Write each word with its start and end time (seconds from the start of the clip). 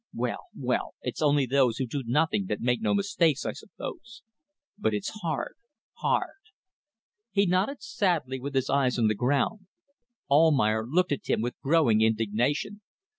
Well! 0.15 0.45
well! 0.57 0.95
It's 1.03 1.21
only 1.21 1.45
those 1.45 1.77
who 1.77 1.85
do 1.85 2.01
nothing 2.03 2.47
that 2.47 2.59
make 2.59 2.81
no 2.81 2.95
mistakes, 2.95 3.45
I 3.45 3.51
suppose. 3.53 4.23
But 4.75 4.95
it's 4.95 5.21
hard. 5.21 5.53
Hard." 5.99 6.41
He 7.29 7.45
nodded 7.45 7.83
sadly, 7.83 8.39
with 8.39 8.55
his 8.55 8.67
eyes 8.67 8.97
on 8.97 9.09
the 9.09 9.13
ground. 9.13 9.67
Almayer 10.27 10.87
looked 10.87 11.11
at 11.11 11.27
him 11.27 11.39
with 11.39 11.61
growing 11.61 12.01
indignation. 12.01 12.81